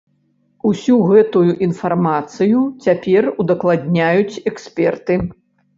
Усю 0.69 0.95
гэтую 1.11 1.43
інфармацыю 1.67 2.65
цяпер 2.87 3.23
удакладняюць 3.45 4.41
эксперты. 4.53 5.25